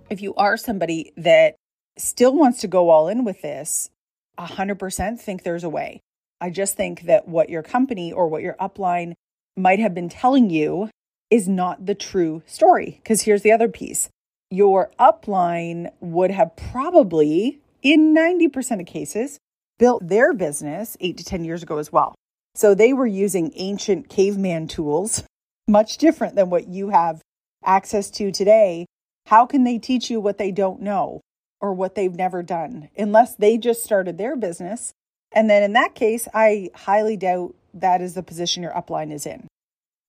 If 0.09 0.21
you 0.21 0.35
are 0.35 0.57
somebody 0.57 1.13
that 1.17 1.55
still 1.97 2.35
wants 2.35 2.61
to 2.61 2.67
go 2.67 2.89
all 2.89 3.07
in 3.07 3.23
with 3.23 3.41
this, 3.41 3.89
100% 4.37 5.19
think 5.19 5.43
there's 5.43 5.63
a 5.63 5.69
way. 5.69 6.01
I 6.41 6.49
just 6.49 6.75
think 6.75 7.03
that 7.03 7.29
what 7.29 7.49
your 7.49 7.63
company 7.63 8.11
or 8.11 8.27
what 8.27 8.41
your 8.41 8.55
upline 8.59 9.13
might 9.55 9.79
have 9.79 9.93
been 9.93 10.09
telling 10.09 10.49
you 10.49 10.89
is 11.29 11.47
not 11.47 11.85
the 11.85 11.95
true 11.95 12.43
story. 12.45 12.99
Because 13.01 13.23
here's 13.23 13.41
the 13.41 13.51
other 13.51 13.67
piece 13.67 14.09
your 14.51 14.91
upline 14.99 15.91
would 15.99 16.29
have 16.29 16.55
probably, 16.55 17.59
in 17.81 18.13
90% 18.15 18.79
of 18.79 18.85
cases, 18.85 19.39
built 19.79 20.07
their 20.07 20.31
business 20.31 20.95
eight 20.99 21.17
to 21.17 21.23
10 21.23 21.43
years 21.43 21.63
ago 21.63 21.79
as 21.79 21.91
well. 21.91 22.13
So 22.53 22.75
they 22.75 22.93
were 22.93 23.07
using 23.07 23.51
ancient 23.55 24.09
caveman 24.09 24.67
tools, 24.67 25.23
much 25.67 25.97
different 25.97 26.35
than 26.35 26.51
what 26.51 26.67
you 26.67 26.89
have 26.89 27.21
access 27.65 28.11
to 28.11 28.31
today. 28.31 28.85
How 29.25 29.45
can 29.45 29.63
they 29.63 29.79
teach 29.79 30.11
you 30.11 30.19
what 30.19 30.37
they 30.37 30.51
don't 30.51 30.81
know 30.81 31.21
or 31.59 31.73
what 31.73 31.95
they've 31.95 32.13
never 32.13 32.43
done 32.43 32.89
unless 32.95 33.35
they 33.35 33.57
just 33.57 33.83
started 33.83 34.17
their 34.17 34.35
business? 34.35 34.93
And 35.31 35.49
then 35.49 35.63
in 35.63 35.73
that 35.73 35.95
case, 35.95 36.27
I 36.31 36.69
highly 36.75 37.17
doubt 37.17 37.55
that 37.73 38.01
is 38.01 38.13
the 38.13 38.23
position 38.23 38.63
your 38.63 38.73
upline 38.73 39.11
is 39.11 39.25
in. 39.25 39.47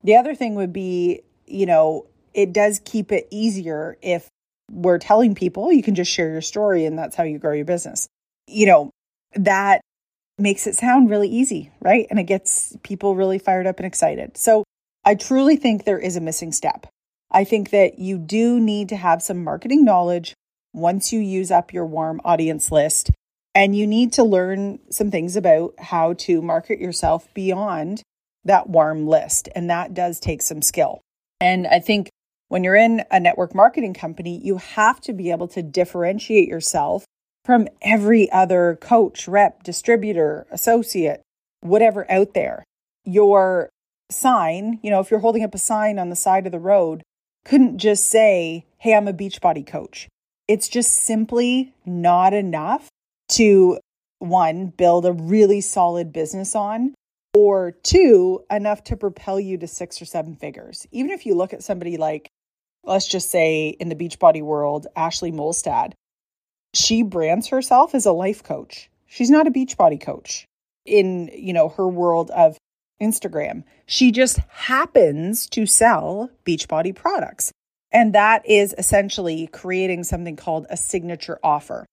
The 0.03 0.17
other 0.17 0.35
thing 0.35 0.55
would 0.55 0.73
be, 0.73 1.23
you 1.47 1.67
know, 1.67 2.07
it 2.35 2.53
does 2.53 2.81
keep 2.85 3.13
it 3.13 3.27
easier 3.31 3.97
if 4.03 4.29
we're 4.71 4.99
telling 4.99 5.35
people 5.35 5.73
you 5.73 5.83
can 5.83 5.95
just 5.95 6.11
share 6.11 6.31
your 6.31 6.41
story 6.41 6.85
and 6.85 6.99
that's 6.99 7.17
how 7.17 7.25
you 7.25 7.39
grow 7.39 7.53
your 7.53 7.65
business. 7.65 8.07
You 8.47 8.67
know, 8.67 8.91
that 9.35 9.81
makes 10.39 10.67
it 10.67 10.75
sound 10.75 11.11
really 11.11 11.29
easy, 11.29 11.71
right? 11.81 12.07
And 12.11 12.19
it 12.19 12.25
gets 12.25 12.77
people 12.83 13.15
really 13.15 13.39
fired 13.39 13.67
up 13.67 13.79
and 13.79 13.87
excited. 13.87 14.37
So 14.37 14.65
I 15.05 15.15
truly 15.15 15.57
think 15.57 15.85
there 15.85 15.99
is 15.99 16.17
a 16.17 16.21
missing 16.21 16.53
step. 16.53 16.87
I 17.31 17.45
think 17.45 17.71
that 17.71 17.99
you 17.99 18.19
do 18.19 18.61
need 18.61 18.89
to 18.91 18.97
have 18.97 19.23
some 19.23 19.43
marketing 19.43 19.85
knowledge 19.85 20.35
once 20.73 21.13
you 21.13 21.21
use 21.21 21.51
up 21.51 21.73
your 21.73 21.87
warm 21.87 22.21
audience 22.25 22.71
list. 22.73 23.11
And 23.55 23.77
you 23.77 23.87
need 23.87 24.13
to 24.15 24.25
learn 24.25 24.81
some 24.91 25.11
things 25.11 25.37
about 25.37 25.75
how 25.79 26.15
to 26.15 26.43
market 26.43 26.81
yourself 26.81 27.33
beyond 27.35 28.03
that 28.45 28.69
warm 28.69 29.07
list. 29.07 29.49
And 29.55 29.71
that 29.71 29.95
does 29.95 30.19
take 30.19 30.43
some 30.43 30.61
skill. 30.61 31.01
And 31.41 31.67
I 31.67 31.79
think 31.79 32.11
when 32.49 32.65
you're 32.65 32.75
in 32.75 33.05
a 33.11 33.21
network 33.21 33.55
marketing 33.55 33.95
company, 33.95 34.41
you 34.43 34.59
have 34.59 35.01
to 35.03 35.13
be 35.13 35.31
able 35.31 35.49
to 35.49 35.63
differentiate 35.63 36.49
yourself 36.49 37.05
from 37.45 37.69
every 37.83 38.31
other 38.33 38.79
coach, 38.81 39.29
rep, 39.29 39.63
distributor, 39.63 40.47
associate, 40.51 41.23
whatever 41.61 42.11
out 42.11 42.35
there. 42.35 42.65
Your 43.05 43.71
sign, 44.11 44.81
you 44.83 44.91
know, 44.91 45.01
if 45.01 45.11
you're 45.11 45.21
holding 45.21 45.45
up 45.45 45.55
a 45.55 45.59
sign 45.59 45.99
on 45.99 46.11
the 46.11 46.17
side 46.17 46.47
of 46.47 46.53
the 46.53 46.59
road, 46.59 47.03
couldn't 47.45 47.79
just 47.79 48.09
say, 48.09 48.65
Hey, 48.79 48.95
I'm 48.95 49.09
a 49.09 49.13
Beachbody 49.13 49.67
coach. 49.67 50.09
It's 50.49 50.69
just 50.69 50.93
simply 50.93 51.73
not 51.87 52.35
enough 52.35 52.89
to 53.37 53.79
one, 54.19 54.69
build 54.69 55.07
a 55.07 55.13
really 55.13 55.61
solid 55.61 56.13
business 56.13 56.55
on, 56.55 56.95
or 57.35 57.73
two, 57.73 58.45
enough 58.51 58.85
to 58.85 58.97
propel 58.97 59.41
you 59.41 59.59
to 59.59 59.67
six 59.67 60.01
or 60.01 60.05
seven 60.05 60.37
figures. 60.37 60.87
Even 60.93 61.11
if 61.11 61.27
you 61.27 61.35
look 61.35 61.53
at 61.53 61.63
somebody 61.63 61.97
like, 61.97 62.29
let's 62.85 63.09
just 63.09 63.31
say 63.31 63.69
in 63.69 63.89
the 63.89 63.97
Beachbody 63.97 64.43
world, 64.43 64.87
Ashley 64.95 65.33
Molstad, 65.33 65.93
she 66.75 67.03
brands 67.03 67.49
herself 67.49 67.95
as 67.95 68.07
a 68.07 68.13
life 68.13 68.43
coach. 68.43 68.91
She's 69.07 69.31
not 69.31 69.47
a 69.47 69.51
Beachbody 69.51 70.01
coach 70.01 70.45
in, 70.85 71.31
you 71.35 71.53
know, 71.53 71.69
her 71.71 71.89
world 71.89 72.31
of 72.31 72.57
Instagram. 73.01 73.65
She 73.87 74.13
just 74.13 74.39
happens 74.49 75.49
to 75.51 75.67
sell 75.67 76.31
Beachbody 76.45 76.95
products. 76.95 77.53
And 77.93 78.13
that 78.15 78.49
is 78.49 78.75
essentially 78.77 79.47
creating 79.49 80.05
something 80.05 80.37
called 80.37 80.67
a 80.69 80.77
signature 80.77 81.39
offer. 81.43 81.87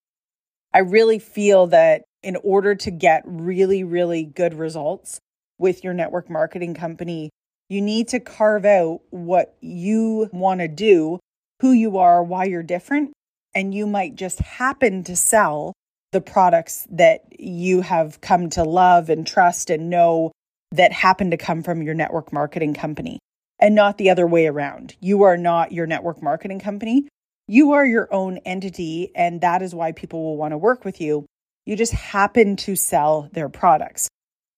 I 0.74 0.80
really 0.80 1.20
feel 1.20 1.68
that 1.68 2.04
in 2.24 2.38
order 2.38 2.76
to 2.76 2.92
get 2.92 3.24
really, 3.26 3.84
really 3.84 4.24
good 4.24 4.54
results 4.54 5.20
with 5.58 5.84
your 5.84 5.94
network 5.94 6.30
marketing 6.30 6.74
company, 6.74 7.30
you 7.70 7.82
need 7.82 8.10
to 8.10 8.20
carve 8.20 8.66
out 8.66 9.02
what 9.10 9.56
you 9.62 10.30
want 10.32 10.60
to 10.60 10.68
do, 10.68 11.20
who 11.62 11.72
you 11.72 11.98
are, 11.98 12.24
why 12.24 12.46
you're 12.46 12.64
different, 12.64 13.14
and 13.54 13.74
you 13.74 13.86
might 13.86 14.16
just 14.16 14.40
happen 14.40 15.04
to 15.04 15.16
sell 15.16 15.74
the 16.12 16.22
products 16.22 16.88
that 16.92 17.22
you 17.40 17.82
have 17.82 18.20
come 18.22 18.50
to 18.50 18.64
love 18.64 19.10
and 19.10 19.26
trust 19.26 19.70
and 19.70 19.90
know 19.90 20.32
that 20.72 20.92
happen 20.92 21.32
to 21.32 21.38
come 21.38 21.64
from 21.64 21.82
your 21.82 21.94
network 21.94 22.32
marketing 22.34 22.74
company 22.74 23.20
and 23.60 23.76
not 23.76 23.98
the 23.98 24.10
other 24.10 24.28
way 24.28 24.48
around. 24.48 24.96
You 25.00 25.24
are 25.24 25.38
not 25.38 25.72
your 25.72 25.86
network 25.86 26.22
marketing 26.22 26.60
company. 26.60 27.08
You 27.48 27.74
are 27.74 27.86
your 27.86 28.08
own 28.14 28.38
entity, 28.40 29.12
and 29.16 29.42
that 29.42 29.62
is 29.62 29.76
why 29.76 29.92
people 29.92 30.24
will 30.24 30.38
want 30.38 30.52
to 30.52 30.58
work 30.58 30.86
with 30.86 31.02
you. 31.02 31.26
You 31.66 31.76
just 31.76 31.94
happen 31.94 32.56
to 32.58 32.76
sell 32.76 33.30
their 33.34 33.50
products. 33.50 34.08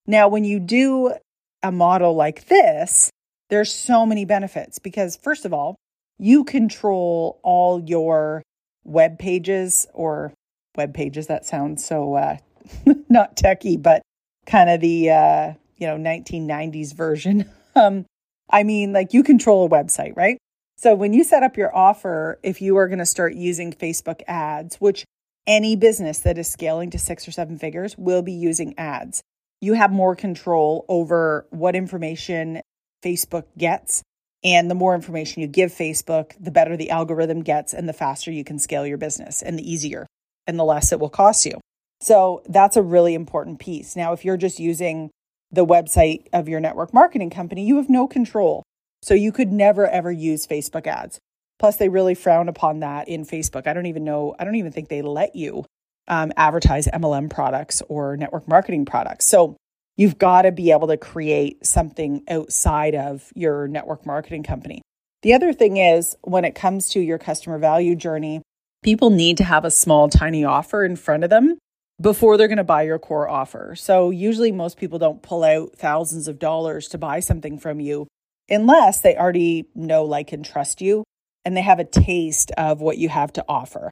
Now, 0.05 0.27
when 0.27 0.43
you 0.43 0.59
do 0.59 1.13
a 1.61 1.71
model 1.71 2.15
like 2.15 2.47
this, 2.47 3.09
there's 3.49 3.71
so 3.71 4.05
many 4.05 4.25
benefits 4.25 4.79
because, 4.79 5.15
first 5.15 5.45
of 5.45 5.53
all, 5.53 5.75
you 6.17 6.43
control 6.43 7.39
all 7.43 7.81
your 7.81 8.43
web 8.83 9.17
pages 9.17 9.87
or 9.93 10.33
web 10.75 10.93
pages 10.93 11.27
that 11.27 11.45
sounds 11.45 11.85
so 11.85 12.15
uh, 12.15 12.37
not 13.09 13.37
techy, 13.37 13.77
but 13.77 14.01
kind 14.45 14.69
of 14.69 14.81
the 14.81 15.09
uh, 15.09 15.53
you 15.77 15.87
know 15.87 15.97
1990s 15.97 16.93
version. 16.93 17.49
Um, 17.75 18.05
I 18.51 18.61
mean, 18.61 18.93
like 18.93 19.13
you 19.13 19.23
control 19.23 19.65
a 19.65 19.67
website, 19.67 20.15
right? 20.15 20.37
So 20.83 20.95
when 20.95 21.13
you 21.13 21.23
set 21.23 21.43
up 21.43 21.55
your 21.55 21.73
offer, 21.73 22.41
if 22.43 22.61
you 22.61 22.75
are 22.75 22.89
going 22.89 22.99
to 22.99 23.05
start 23.05 23.35
using 23.35 23.71
Facebook 23.71 24.21
ads, 24.27 24.75
which 24.81 25.05
any 25.47 25.77
business 25.77 26.19
that 26.19 26.37
is 26.37 26.51
scaling 26.51 26.89
to 26.89 26.99
six 26.99 27.25
or 27.25 27.31
seven 27.31 27.57
figures 27.57 27.97
will 27.97 28.21
be 28.21 28.33
using 28.33 28.77
ads, 28.77 29.23
you 29.61 29.75
have 29.75 29.93
more 29.93 30.13
control 30.13 30.83
over 30.89 31.47
what 31.51 31.77
information 31.77 32.59
Facebook 33.01 33.45
gets 33.57 34.03
And 34.43 34.69
the 34.69 34.75
more 34.75 34.93
information 34.93 35.41
you 35.41 35.47
give 35.47 35.71
Facebook, 35.71 36.33
the 36.39 36.51
better 36.51 36.75
the 36.75 36.89
algorithm 36.89 37.41
gets 37.41 37.73
and 37.73 37.87
the 37.87 37.93
faster 37.93 38.31
you 38.31 38.43
can 38.43 38.59
scale 38.59 38.85
your 38.85 38.97
business 38.97 39.41
and 39.41 39.57
the 39.57 39.71
easier 39.71 40.05
and 40.45 40.59
the 40.59 40.65
less 40.65 40.91
it 40.91 40.99
will 40.99 41.09
cost 41.09 41.45
you. 41.45 41.61
So 42.01 42.43
that's 42.47 42.75
a 42.75 42.81
really 42.81 43.13
important 43.13 43.59
piece. 43.59 43.95
Now, 43.95 44.11
if 44.11 44.25
you're 44.25 44.35
just 44.35 44.59
using 44.59 45.11
the 45.51 45.65
website 45.65 46.27
of 46.33 46.49
your 46.49 46.59
network 46.59 46.93
marketing 46.93 47.29
company, 47.29 47.65
you 47.65 47.77
have 47.77 47.89
no 47.89 48.07
control. 48.07 48.63
So 49.03 49.13
you 49.13 49.33
could 49.33 49.51
never 49.51 49.85
ever 49.85 50.09
use 50.09 50.47
Facebook 50.47 50.87
ads. 50.87 51.19
Plus, 51.59 51.75
they 51.75 51.89
really 51.89 52.15
frown 52.15 52.47
upon 52.47 52.79
that 52.79 53.09
in 53.09 53.25
Facebook. 53.25 53.67
I 53.67 53.73
don't 53.73 53.85
even 53.85 54.05
know, 54.05 54.33
I 54.39 54.45
don't 54.45 54.55
even 54.55 54.71
think 54.71 54.87
they 54.87 55.01
let 55.01 55.35
you 55.35 55.65
um, 56.07 56.31
advertise 56.37 56.87
MLM 56.87 57.29
products 57.29 57.81
or 57.89 58.15
network 58.15 58.47
marketing 58.47 58.85
products. 58.85 59.25
So 59.25 59.57
you've 59.97 60.17
got 60.17 60.43
to 60.43 60.53
be 60.53 60.71
able 60.71 60.87
to 60.87 60.95
create 60.95 61.65
something 61.65 62.23
outside 62.29 62.95
of 62.95 63.29
your 63.35 63.67
network 63.67 64.05
marketing 64.05 64.43
company. 64.43 64.81
The 65.21 65.33
other 65.33 65.51
thing 65.51 65.77
is 65.77 66.15
when 66.21 66.45
it 66.45 66.55
comes 66.55 66.89
to 66.89 67.01
your 67.01 67.17
customer 67.17 67.57
value 67.57 67.95
journey, 67.95 68.41
people 68.83 69.09
need 69.09 69.37
to 69.37 69.43
have 69.43 69.65
a 69.65 69.71
small, 69.71 70.07
tiny 70.07 70.45
offer 70.45 70.85
in 70.85 70.95
front 70.95 71.25
of 71.25 71.29
them 71.29 71.57
before 72.01 72.37
they're 72.37 72.47
going 72.47 72.57
to 72.57 72.63
buy 72.63 72.83
your 72.83 72.99
core 72.99 73.27
offer. 73.27 73.75
So 73.75 74.11
usually 74.11 74.53
most 74.53 74.77
people 74.77 74.97
don't 74.97 75.21
pull 75.21 75.43
out 75.43 75.73
thousands 75.75 76.29
of 76.29 76.39
dollars 76.39 76.87
to 76.89 76.97
buy 76.97 77.19
something 77.19 77.59
from 77.59 77.81
you 77.81 78.07
unless 78.49 79.01
they 79.01 79.15
already 79.15 79.65
know, 79.75 80.03
like, 80.03 80.31
and 80.31 80.45
trust 80.45 80.81
you 80.81 81.03
and 81.45 81.57
they 81.57 81.61
have 81.61 81.79
a 81.79 81.85
taste 81.85 82.51
of 82.57 82.81
what 82.81 82.97
you 82.97 83.09
have 83.09 83.33
to 83.33 83.45
offer. 83.47 83.91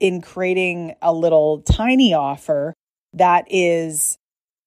In 0.00 0.20
creating 0.20 0.94
a 1.00 1.12
little 1.12 1.62
tiny 1.62 2.14
offer 2.14 2.74
that 3.12 3.46
is 3.48 4.16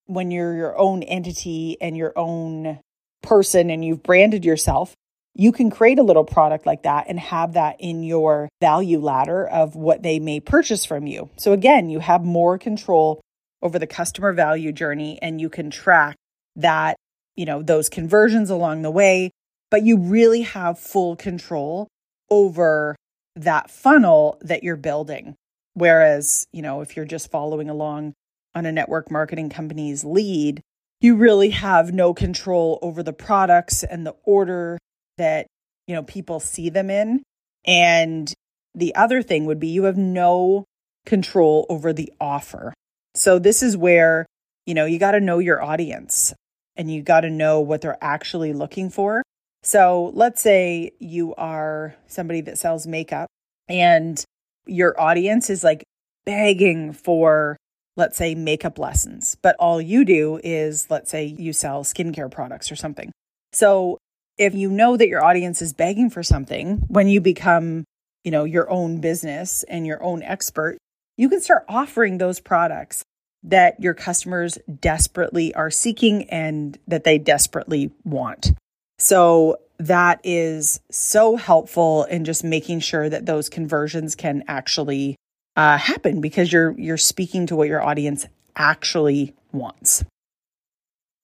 when 0.06 0.32
you're 0.32 0.56
your 0.56 0.78
own 0.78 1.04
entity 1.04 1.78
and 1.82 1.98
your 1.98 2.18
own 2.18 2.80
person 3.22 3.70
and 3.70 3.84
you've 3.84 4.04
branded 4.04 4.46
yourself, 4.46 4.94
you 5.34 5.52
can 5.52 5.70
create 5.70 6.00
a 6.00 6.04
little 6.04 6.24
product 6.24 6.66
like 6.66 6.84
that 6.84 7.06
and 7.08 7.20
have 7.20 7.54
that 7.54 7.76
in 7.80 8.04
your 8.04 8.50
value 8.62 9.00
ladder 9.00 9.46
of 9.48 9.76
what 9.76 10.02
they 10.02 10.20
may 10.20 10.40
purchase 10.40 10.86
from 10.86 11.06
you. 11.06 11.30
So 11.36 11.52
again, 11.52 11.90
you 11.90 12.00
have 12.00 12.24
more 12.24 12.58
control 12.58 13.22
over 13.62 13.78
the 13.78 13.86
customer 13.86 14.34
value 14.34 14.72
journey 14.72 15.20
and 15.22 15.40
you 15.42 15.50
can 15.50 15.70
track 15.70 16.16
that, 16.56 16.96
you 17.38 17.46
know, 17.46 17.62
those 17.62 17.88
conversions 17.88 18.50
along 18.50 18.82
the 18.82 18.91
way, 18.91 19.32
but 19.72 19.84
you 19.84 19.98
really 19.98 20.41
have 20.41 20.77
full 20.77 21.15
control 21.15 21.88
over 22.29 22.96
that 23.36 23.70
funnel 23.70 24.38
that 24.41 24.63
you're 24.63 24.75
building. 24.75 25.36
Whereas, 25.75 26.46
you 26.51 26.63
know, 26.63 26.82
if 26.82 26.98
you're 26.98 27.06
just 27.06 27.32
following 27.32 27.70
along 27.70 28.13
on 28.56 28.65
a 28.65 28.72
network 28.72 29.12
marketing 29.12 29.50
company's 29.50 30.03
lead, 30.03 30.62
you 31.00 31.15
really 31.15 31.51
have 31.51 31.94
no 31.94 32.13
control 32.15 32.79
over 32.82 33.03
the 33.03 33.13
products 33.13 33.84
and 33.84 34.06
the 34.06 34.15
order 34.25 34.79
that, 35.20 35.46
you 35.86 35.94
know, 35.94 36.01
people 36.01 36.39
see 36.39 36.70
them 36.70 36.89
in. 36.89 37.22
And 37.65 38.34
the 38.74 38.96
other 38.96 39.22
thing 39.22 39.46
would 39.46 39.60
be 39.60 39.67
you 39.67 39.84
have 39.84 39.98
no 39.98 40.65
control 41.06 41.67
over 41.70 41.94
the 41.94 42.12
offer. 42.20 42.74
So 43.13 43.38
this 43.38 43.62
is 43.62 43.77
where, 43.77 44.25
you 44.65 44.74
know, 44.74 44.86
you 44.86 44.98
got 44.98 45.12
to 45.12 45.20
know 45.20 45.38
your 45.38 45.62
audience 45.62 46.34
and 46.77 46.91
you 46.91 47.01
got 47.01 47.22
to 47.22 47.29
know 47.29 47.60
what 47.60 47.81
they're 47.81 47.98
actually 48.01 48.53
looking 48.53 48.89
for. 48.89 49.24
So 49.63 50.12
let's 50.13 50.41
say 50.41 50.91
you 51.00 51.36
are 51.36 51.96
somebody 52.07 52.41
that 52.41 52.57
sells 52.57 52.88
makeup 52.88 53.27
and 53.67 54.24
your 54.65 55.00
audience 55.00 55.50
is 55.50 55.63
like 55.63 55.84
begging 56.25 56.93
for, 56.93 57.57
let's 57.96 58.17
say, 58.17 58.36
makeup 58.36 58.77
lessons, 58.77 59.36
but 59.41 59.55
all 59.60 59.81
you 59.81 60.05
do 60.05 60.39
is, 60.43 60.88
let's 60.89 61.10
say, 61.10 61.25
you 61.25 61.51
sell 61.51 61.84
skincare 61.84 62.31
products 62.31 62.72
or 62.72 62.75
something. 62.75 63.12
So 63.51 63.98
if 64.38 64.53
you 64.53 64.69
know 64.69 64.98
that 64.98 65.07
your 65.07 65.25
audience 65.25 65.62
is 65.62 65.74
begging 65.74 66.10
for 66.10 66.22
something, 66.22 66.84
when 66.88 67.07
you 67.07 67.19
become, 67.19 67.86
you 68.24 68.31
know, 68.31 68.43
your 68.43 68.69
own 68.69 69.01
business 69.01 69.63
and 69.63 69.88
your 69.88 70.03
own 70.03 70.22
expert, 70.22 70.77
you 71.17 71.27
can 71.29 71.41
start 71.41 71.65
offering 71.67 72.19
those 72.19 72.39
products 72.39 73.04
that 73.43 73.80
your 73.80 73.93
customers 73.93 74.58
desperately 74.80 75.54
are 75.54 75.69
seeking 75.69 76.30
and 76.30 76.78
that 76.88 77.04
they 77.04 77.17
desperately 77.17 77.91
want. 78.04 78.54
So 79.00 79.58
that 79.80 80.19
is 80.23 80.80
so 80.89 81.36
helpful 81.36 82.04
in 82.06 82.26
just 82.26 82.43
making 82.43 82.80
sure 82.80 83.10
that 83.10 83.26
those 83.26 83.50
conversions 83.50 84.15
can 84.15 84.43
actually 84.47 85.15
uh, 85.56 85.78
happen 85.78 86.21
because 86.21 86.52
you're 86.52 86.71
you're 86.80 86.97
speaking 86.97 87.47
to 87.47 87.56
what 87.56 87.67
your 87.67 87.84
audience 87.84 88.28
actually 88.56 89.36
wants. 89.52 90.04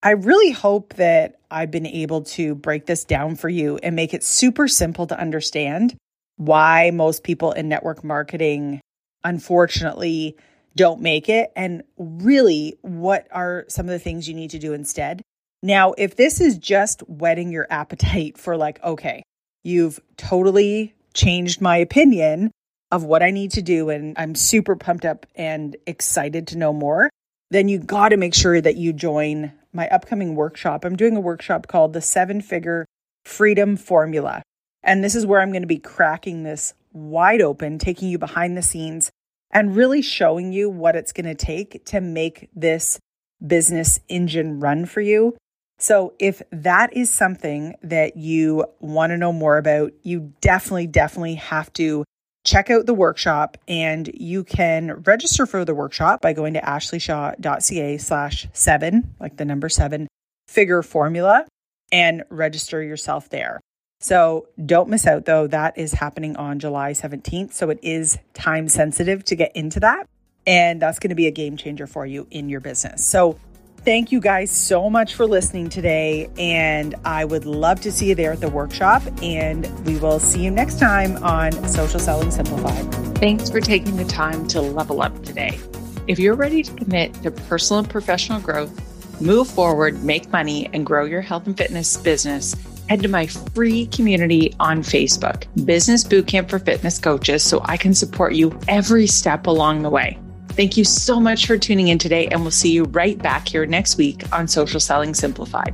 I 0.01 0.11
really 0.11 0.51
hope 0.51 0.95
that 0.95 1.39
I've 1.49 1.71
been 1.71 1.87
able 1.87 2.23
to 2.23 2.55
break 2.55 2.85
this 2.85 3.05
down 3.05 3.35
for 3.35 3.47
you 3.47 3.77
and 3.77 3.95
make 3.95 4.13
it 4.13 4.23
super 4.23 4.67
simple 4.67 5.07
to 5.07 5.19
understand 5.19 5.95
why 6.35 6.91
most 6.93 7.23
people 7.23 7.51
in 7.53 7.69
network 7.69 8.03
marketing 8.03 8.81
unfortunately 9.23 10.35
don't 10.75 11.01
make 11.01 11.29
it 11.29 11.51
and 11.55 11.83
really 11.97 12.77
what 12.81 13.27
are 13.31 13.65
some 13.67 13.85
of 13.85 13.91
the 13.91 13.99
things 13.99 14.27
you 14.27 14.33
need 14.33 14.51
to 14.51 14.59
do 14.59 14.73
instead. 14.73 15.21
Now, 15.61 15.93
if 15.97 16.15
this 16.15 16.41
is 16.41 16.57
just 16.57 17.01
whetting 17.07 17.51
your 17.51 17.67
appetite 17.69 18.37
for 18.37 18.57
like, 18.57 18.83
okay, 18.83 19.23
you've 19.63 19.99
totally 20.17 20.93
changed 21.13 21.61
my 21.61 21.77
opinion 21.77 22.51
of 22.91 23.03
what 23.03 23.23
I 23.23 23.31
need 23.31 23.51
to 23.51 23.61
do 23.61 23.89
and 23.89 24.15
I'm 24.17 24.35
super 24.35 24.75
pumped 24.75 25.05
up 25.05 25.25
and 25.35 25.75
excited 25.87 26.47
to 26.47 26.57
know 26.57 26.73
more, 26.73 27.09
then 27.49 27.67
you 27.67 27.79
got 27.79 28.09
to 28.09 28.17
make 28.17 28.33
sure 28.33 28.59
that 28.59 28.75
you 28.75 28.93
join 28.93 29.51
my 29.71 29.87
upcoming 29.89 30.35
workshop. 30.35 30.85
I'm 30.85 30.95
doing 30.95 31.15
a 31.15 31.21
workshop 31.21 31.67
called 31.67 31.93
the 31.93 32.01
Seven 32.01 32.41
Figure 32.41 32.85
Freedom 33.23 33.77
Formula. 33.77 34.43
And 34.83 35.03
this 35.03 35.15
is 35.15 35.25
where 35.25 35.39
I'm 35.39 35.51
going 35.51 35.63
to 35.63 35.67
be 35.67 35.79
cracking 35.79 36.43
this 36.43 36.73
wide 36.91 37.41
open, 37.41 37.79
taking 37.79 38.09
you 38.09 38.17
behind 38.17 38.57
the 38.57 38.61
scenes 38.61 39.11
and 39.53 39.75
really 39.75 40.01
showing 40.01 40.51
you 40.51 40.69
what 40.69 40.95
it's 40.95 41.13
going 41.13 41.25
to 41.25 41.35
take 41.35 41.85
to 41.85 42.01
make 42.01 42.49
this 42.53 42.99
business 43.45 43.99
engine 44.09 44.59
run 44.59 44.85
for 44.85 45.01
you 45.01 45.35
so, 45.83 46.13
if 46.17 46.41
that 46.51 46.95
is 46.95 47.09
something 47.09 47.75
that 47.83 48.15
you 48.15 48.65
want 48.79 49.11
to 49.11 49.17
know 49.17 49.33
more 49.33 49.57
about, 49.57 49.91
you 50.01 50.31
definitely, 50.39 50.87
definitely 50.87 51.35
have 51.35 51.73
to 51.73 52.05
check 52.45 52.69
out 52.69 52.85
the 52.85 52.93
workshop 52.93 53.57
and 53.67 54.09
you 54.13 54.45
can 54.45 54.93
register 55.03 55.45
for 55.45 55.65
the 55.65 55.73
workshop 55.73 56.21
by 56.21 56.31
going 56.31 56.53
to 56.53 56.61
ashleyshaw.ca 56.61 57.97
slash 57.97 58.47
seven, 58.53 59.13
like 59.19 59.35
the 59.35 59.43
number 59.43 59.67
seven 59.67 60.07
figure 60.47 60.83
formula, 60.83 61.45
and 61.91 62.23
register 62.29 62.81
yourself 62.81 63.29
there. 63.29 63.59
So 64.03 64.47
don't 64.63 64.89
miss 64.89 65.07
out 65.07 65.25
though. 65.25 65.47
That 65.47 65.77
is 65.77 65.93
happening 65.93 66.35
on 66.35 66.59
July 66.59 66.91
17th. 66.91 67.53
So 67.53 67.69
it 67.69 67.79
is 67.81 68.19
time 68.33 68.67
sensitive 68.67 69.23
to 69.25 69.35
get 69.35 69.55
into 69.55 69.79
that. 69.79 70.07
And 70.45 70.81
that's 70.81 70.99
going 70.99 71.09
to 71.09 71.15
be 71.15 71.27
a 71.27 71.31
game 71.31 71.55
changer 71.55 71.87
for 71.87 72.05
you 72.05 72.27
in 72.29 72.49
your 72.49 72.59
business. 72.59 73.05
So 73.05 73.39
Thank 73.85 74.13
you 74.13 74.21
guys 74.21 74.49
so 74.49 74.89
much 74.89 75.13
for 75.13 75.25
listening 75.25 75.67
today. 75.67 76.29
And 76.37 76.95
I 77.03 77.25
would 77.25 77.45
love 77.45 77.81
to 77.81 77.91
see 77.91 78.07
you 78.07 78.15
there 78.15 78.31
at 78.31 78.39
the 78.39 78.47
workshop. 78.47 79.03
And 79.21 79.67
we 79.85 79.97
will 79.97 80.19
see 80.19 80.41
you 80.41 80.51
next 80.51 80.79
time 80.79 81.21
on 81.21 81.51
Social 81.67 81.99
Selling 81.99 82.31
Simplified. 82.31 83.17
Thanks 83.17 83.49
for 83.49 83.59
taking 83.59 83.97
the 83.97 84.05
time 84.05 84.47
to 84.49 84.61
level 84.61 85.01
up 85.01 85.21
today. 85.25 85.59
If 86.07 86.17
you're 86.17 86.35
ready 86.35 86.63
to 86.63 86.73
commit 86.75 87.13
to 87.23 87.31
personal 87.31 87.79
and 87.79 87.89
professional 87.89 88.39
growth, 88.39 88.71
move 89.19 89.49
forward, 89.49 90.01
make 90.01 90.31
money, 90.31 90.69
and 90.71 90.85
grow 90.85 91.03
your 91.03 91.19
health 91.19 91.45
and 91.45 91.57
fitness 91.57 91.97
business, 91.97 92.55
head 92.89 93.01
to 93.01 93.07
my 93.07 93.27
free 93.27 93.87
community 93.87 94.55
on 94.59 94.81
Facebook, 94.81 95.45
Business 95.65 96.03
Bootcamp 96.03 96.49
for 96.49 96.59
Fitness 96.59 96.99
Coaches, 96.99 97.43
so 97.43 97.61
I 97.65 97.77
can 97.77 97.93
support 97.93 98.33
you 98.35 98.57
every 98.67 99.07
step 99.07 99.47
along 99.47 99.83
the 99.83 99.89
way. 99.89 100.19
Thank 100.49 100.77
you 100.77 100.83
so 100.83 101.19
much 101.19 101.47
for 101.47 101.57
tuning 101.57 101.87
in 101.87 101.97
today, 101.97 102.27
and 102.27 102.41
we'll 102.41 102.51
see 102.51 102.71
you 102.71 102.83
right 102.85 103.17
back 103.17 103.47
here 103.47 103.65
next 103.65 103.97
week 103.97 104.23
on 104.31 104.47
Social 104.47 104.79
Selling 104.79 105.13
Simplified. 105.13 105.73